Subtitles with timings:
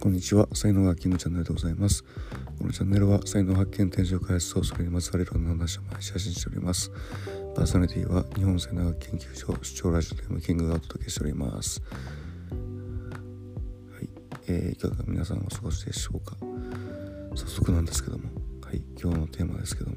[0.00, 0.46] こんにちは。
[0.54, 2.04] 才能学キングチャンネルでございます。
[2.56, 6.92] このチャンネルは才能発見、転職開発とそれにまつわるいろんな話を毎日配信しております。
[7.56, 11.82] パーソナリティは日本才能学研究所主張ラジオでムキングがお届けしております。
[11.90, 11.96] は
[14.00, 14.08] い、
[14.46, 16.36] えー、いかが皆さんお過ごしでしょうか。
[17.34, 18.30] 早速なんですけども。
[18.64, 18.80] はい。
[19.02, 19.96] 今日のテーマですけども、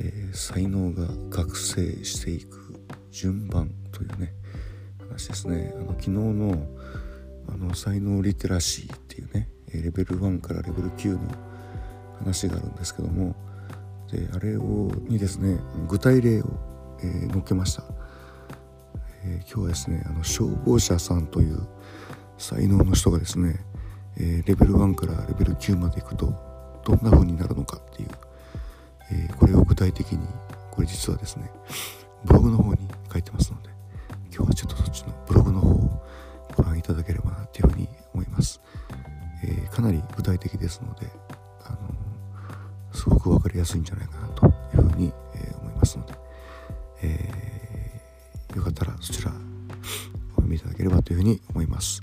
[0.00, 4.32] えー、才能が覚醒していく順番というね
[5.10, 5.74] 話ですね。
[5.76, 6.66] あの昨日の
[7.48, 11.20] あの才能リテラシーっていうねレベル1からレベル9の
[12.18, 13.34] 話があるんですけども
[14.10, 16.44] であれをにですね具体例を、
[17.02, 17.82] えー、載っけました、
[19.24, 21.66] えー、今日はですねあの消防車さんという
[22.38, 23.64] 才能の人がですね、
[24.18, 26.32] えー、レベル1からレベル9までいくと
[26.84, 28.08] どんな風になるのかっていう、
[29.10, 30.20] えこれを具体的に
[30.70, 31.50] これ実はですね
[32.24, 33.70] ブログの方に書いてますので
[34.32, 36.06] 今日はちょっとそっちのブログの方を
[36.54, 37.25] ご覧いただければ
[39.46, 41.06] えー、かなり具体的ですので、
[41.64, 46.14] あのー、すごく分かりやすいんじゃないかなというふうに、えー、思いますので、
[47.02, 47.56] えー
[48.56, 52.02] よかったらそちらお読みいただければというふうに思います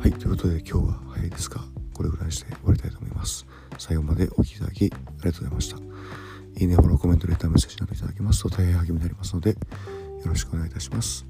[0.00, 1.60] はいということで今日は早いですが
[1.94, 3.46] これぐらいして終わりたいと思います
[3.78, 5.76] 最後までお聴きいただきありがとうございました
[6.60, 9.56] いいね、フォロー、コメント、レター、メッセージなどいただけますと大変励みになりますので、よ
[10.24, 11.24] ろしくお願いいたします。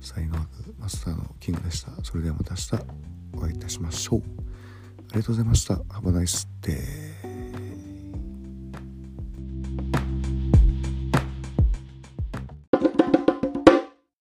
[0.00, 0.48] 才能学
[0.78, 1.92] マスターのキングでした。
[2.02, 4.22] それではまた明日お会いいたしましょう。
[5.12, 5.74] ありがとうございました。
[5.74, 7.09] Have a nice day.